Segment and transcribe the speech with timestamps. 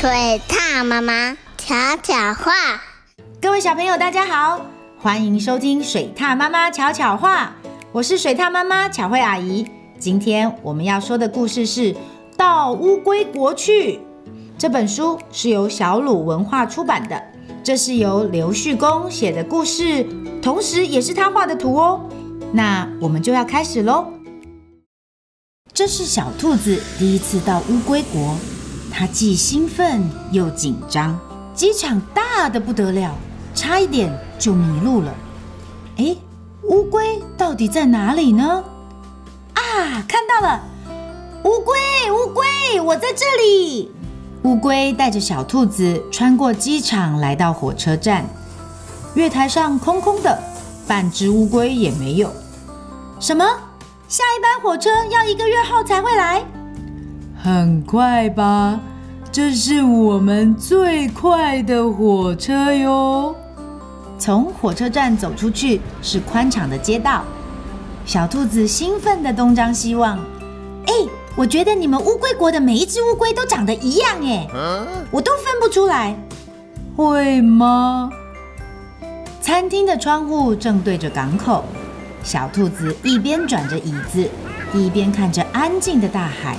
[0.00, 2.80] 水獭妈妈巧巧话，
[3.38, 4.64] 各位小朋友，大家好，
[4.98, 7.54] 欢迎收听水獭妈妈巧巧话。
[7.92, 9.66] 我是水獭妈妈巧慧阿姨。
[9.98, 11.92] 今天我们要说的故事是
[12.34, 13.96] 《到乌龟国去》。
[14.56, 17.22] 这本书是由小鲁文化出版的，
[17.62, 20.06] 这是由刘旭公写的故事，
[20.40, 22.08] 同时也是他画的图哦。
[22.54, 24.10] 那我们就要开始喽。
[25.74, 28.34] 这是小兔子第一次到乌龟国，
[28.90, 31.18] 它既兴奋又紧张。
[31.54, 33.14] 机场大的不得了，
[33.54, 35.14] 差一点就迷路了。
[35.96, 36.18] 诶，
[36.62, 38.64] 乌龟到底在哪里呢？
[39.54, 40.60] 啊，看到了！
[41.44, 41.76] 乌龟，
[42.10, 43.90] 乌龟，我在这里。
[44.44, 48.24] 乌龟带着小兔子穿过机场，来到火车站。
[49.14, 50.38] 月台上空空的，
[50.86, 52.30] 半只乌龟也没有。
[53.18, 53.44] 什么？
[54.08, 56.42] 下一班火车要一个月后才会来？
[57.42, 58.78] 很快吧，
[59.32, 63.34] 这是我们最快的火车哟。
[64.18, 67.24] 从火车站走出去是宽敞的街道，
[68.04, 70.18] 小兔子兴奋的东张西望。
[70.84, 70.92] 哎，
[71.34, 74.46] 我觉得你们乌龟国的每一只乌龟都长得一样哎，
[75.10, 76.14] 我都分不出来。
[76.94, 78.10] 会吗？
[79.40, 81.64] 餐厅的窗户正对着港口。
[82.22, 84.28] 小兔子一边转着椅子，
[84.74, 86.58] 一边看着安静的大海。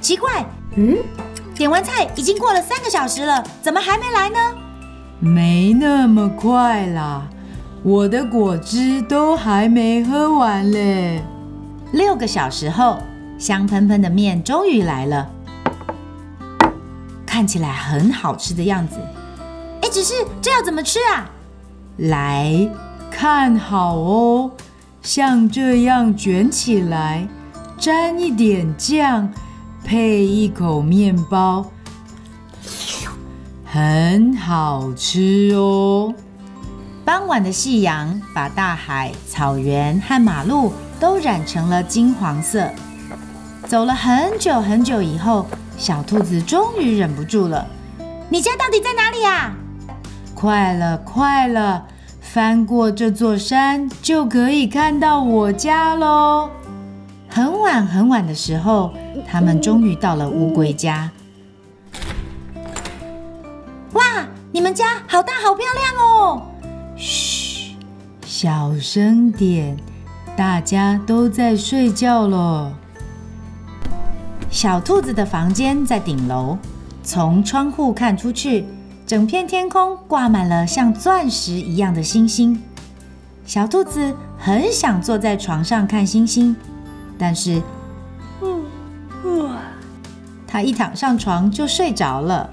[0.00, 0.44] 奇怪，
[0.76, 0.96] 嗯，
[1.54, 4.38] 点完菜已经过了三个小时了，怎么还没来呢？
[5.18, 7.28] 没那么快啦，
[7.82, 11.22] 我的果汁都还没喝完嘞。
[11.92, 12.98] 六个小时后，
[13.38, 15.28] 香喷喷的面终于来了，
[17.26, 18.96] 看起来很好吃的样子。
[19.82, 21.28] 哎，只是这要怎么吃啊？
[21.98, 22.68] 来
[23.10, 24.50] 看好哦。
[25.02, 27.26] 像这样卷起来，
[27.78, 29.32] 沾一点酱，
[29.84, 31.66] 配一口面包，
[33.64, 36.14] 很好吃哦。
[37.04, 42.68] 傍晚的夕阳把大海、草原和马路都染成了金黄色。
[43.66, 45.46] 走了很久很久以后，
[45.76, 47.66] 小兔子终于忍不住了
[48.30, 49.52] ：“你家到底在哪里呀
[50.34, 51.86] ？”“快了，快了。”
[52.20, 56.48] 翻过这座山就可以看到我家喽。
[57.30, 58.92] 很晚很晚的时候，
[59.26, 61.08] 他们终于到了乌龟家。
[63.92, 64.02] 哇，
[64.50, 66.42] 你们家好大好漂亮哦！
[66.96, 67.76] 嘘，
[68.26, 69.76] 小声点，
[70.36, 72.72] 大家都在睡觉了。
[74.50, 76.58] 小兔子的房间在顶楼，
[77.04, 78.66] 从窗户看出去。
[79.06, 82.62] 整片天空挂满了像钻石一样的星星，
[83.44, 86.54] 小兔子很想坐在床上看星星，
[87.20, 87.60] 但是，
[88.40, 88.64] 嗯，
[89.24, 89.56] 嗯，
[90.46, 92.48] 它一躺上床就睡着了。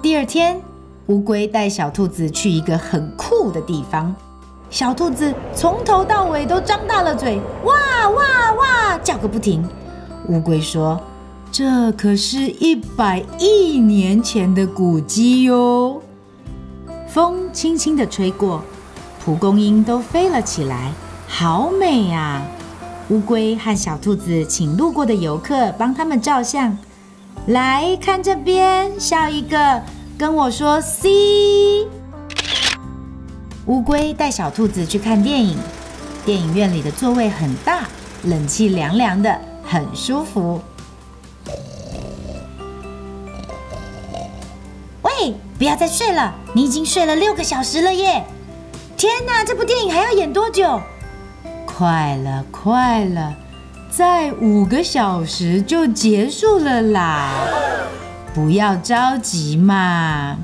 [0.00, 0.58] 第二天，
[1.06, 4.14] 乌龟带小兔子去一个很酷的地方，
[4.70, 9.62] 小兔子从头到尾都张大了嘴，哇哇哇叫个不停。
[10.28, 10.98] 乌龟说。
[11.54, 16.00] 这可是一百亿年前的古迹哟！
[17.06, 18.62] 风轻轻地吹过，
[19.24, 20.90] 蒲公英都飞了起来，
[21.28, 22.42] 好美呀！
[23.08, 26.76] 乌龟和小兔子请路过的游客帮他们照相，
[27.46, 29.80] 来看这边，笑一个，
[30.18, 31.86] 跟我说 “C”。
[33.66, 35.56] 乌龟带小兔子去看电影，
[36.26, 37.86] 电影院里的座位很大，
[38.24, 40.60] 冷气凉凉的，很舒服。
[45.02, 48.24] 喂不要再睡了，你已经睡了六个小时了耶！
[49.02, 50.80] 天哪，这部电影还要演多久？
[51.66, 53.34] 快了，快了，
[53.90, 57.32] 再五个小时就结束了啦！
[58.32, 60.36] 不要着急嘛。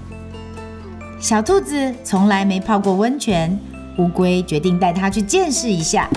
[1.21, 3.57] 小兔子从来没泡过温泉，
[3.97, 6.09] 乌龟决定带它去见识一下。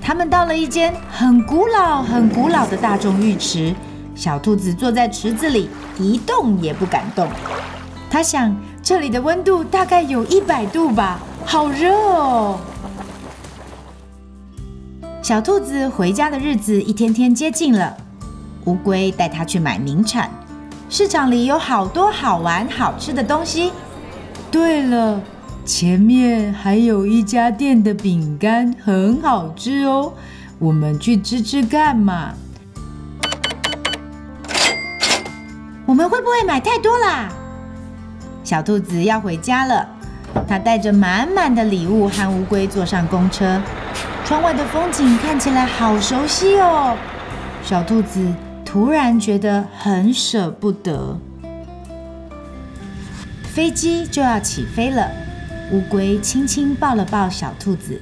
[0.00, 3.74] 他们到了一间很古老、很古老的大众浴池，
[4.14, 5.68] 小兔子坐在池子里，
[5.98, 7.28] 一动也不敢动。
[8.10, 12.58] 他想，这里的温度大概有一百度吧，好热哦！
[15.22, 17.96] 小兔子回家的日子一天天接近了。
[18.66, 20.30] 乌龟带它去买名产，
[20.90, 23.72] 市场里有好多好玩好吃的东西。
[24.50, 25.18] 对了，
[25.64, 30.12] 前面还有一家店的饼干很好吃哦，
[30.58, 32.34] 我们去吃吃看嘛。
[35.86, 37.30] 我们会不会买太多啦？
[38.44, 39.88] 小兔子要回家了，
[40.46, 43.60] 它带着满满的礼物和乌龟坐上公车。
[44.24, 46.96] 窗外的风景看起来好熟悉哦，
[47.62, 48.32] 小兔子
[48.64, 51.18] 突然觉得很舍不得。
[53.42, 55.10] 飞机就要起飞了，
[55.72, 58.00] 乌龟轻轻抱了抱小兔子。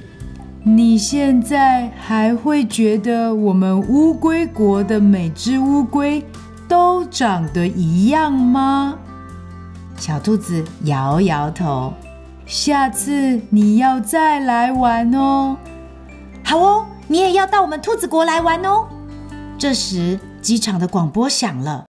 [0.63, 6.25] 你现在还会觉得我们乌龟国的每只乌龟
[6.67, 8.95] 都长得一样吗？
[9.95, 11.93] 小兔子摇摇头。
[12.47, 15.57] 下次你要再来玩哦。
[16.45, 18.87] 好哦，你也要到我们兔子国来玩哦。
[19.59, 21.83] 这时，机场的广播响了。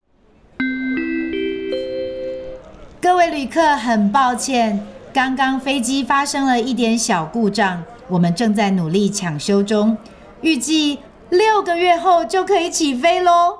[3.02, 9.98] 各位旅客，很抱歉，刚刚飞机发生了一点小故障，我们正在努力抢修中，
[10.40, 11.00] 预计
[11.32, 13.58] 六个月后就可以起飞喽。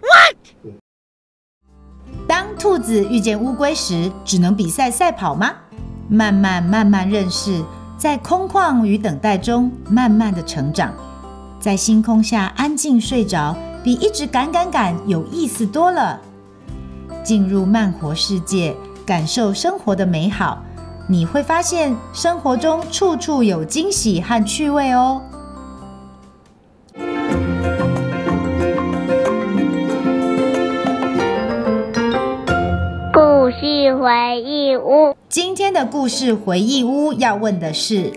[0.00, 0.72] What？
[2.26, 5.52] 当兔子遇见乌龟时，只能比赛赛跑吗？
[6.08, 7.64] 慢慢慢慢认识，
[7.96, 10.92] 在空旷与等待中慢慢的成长，
[11.58, 16.20] 在星空下安静睡着，比一直赶赶赶有意思多了。
[17.22, 20.62] 进入慢活世界，感受生活的美好，
[21.08, 25.22] 你会发现生活中处处有惊喜和趣味哦。
[33.12, 35.14] 故事回忆屋。
[35.34, 38.12] 今天的故事回忆屋要问的是：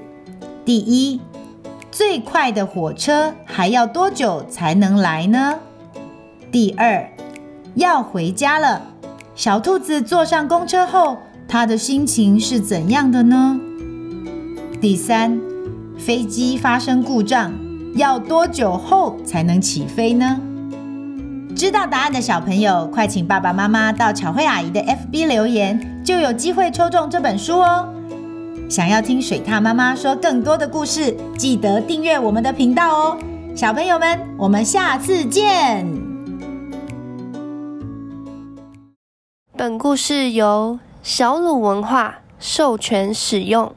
[0.63, 1.19] 第一，
[1.89, 5.55] 最快的火车还要多久才能来呢？
[6.51, 7.09] 第二，
[7.73, 8.83] 要回家了，
[9.33, 11.17] 小兔子坐上公车后，
[11.47, 13.59] 它的心情是怎样的呢？
[14.79, 15.41] 第三，
[15.97, 17.51] 飞机发生故障，
[17.95, 20.39] 要多久后才能起飞呢？
[21.55, 27.85] 知道答案的小朋友，快请爸爸妈妈到巧慧阿姨的 FB 留言，就有机会抽中这本书哦。
[28.69, 33.17] 想要听水獭妈妈说更多的故事，记得订阅我们的频道哦。
[33.53, 35.85] 小朋友们，我们下次见。
[39.57, 43.75] 本故事由小鲁文化授权使用。